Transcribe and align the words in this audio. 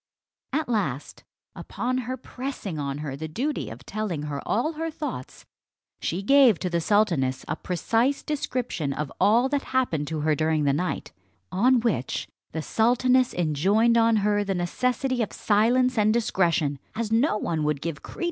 At 0.51 0.67
last, 0.67 1.23
upon 1.55 1.99
her 2.09 2.17
pressing 2.17 2.79
on 2.79 2.97
her 3.05 3.15
the 3.15 3.27
duty 3.27 3.69
of 3.69 3.85
telling 3.85 4.23
her 4.23 4.41
all 4.47 4.73
her 4.73 4.89
thoughts, 4.89 5.45
she 5.99 6.23
gave 6.23 6.57
to 6.57 6.71
the 6.71 6.81
sultaness 6.81 7.45
a 7.47 7.55
precise 7.55 8.23
description 8.23 8.93
of 8.93 9.11
all 9.21 9.47
that 9.49 9.61
happened 9.77 10.07
to 10.07 10.21
her 10.21 10.33
during 10.33 10.63
the 10.63 10.73
night; 10.73 11.11
on 11.51 11.81
which 11.81 12.27
the 12.51 12.63
sultaness 12.63 13.31
enjoined 13.31 13.95
on 13.95 14.15
her 14.25 14.43
the 14.43 14.55
necessity 14.55 15.21
of 15.21 15.31
silence 15.33 15.99
and 15.99 16.15
discretion, 16.15 16.79
as 16.95 17.11
no 17.11 17.37
one 17.37 17.63
would 17.63 17.79
give 17.79 18.01
credence 18.01 18.01
to 18.01 18.01
so 18.01 18.01
strange 18.01 18.09
a 18.09 18.09
tale. 18.15 18.19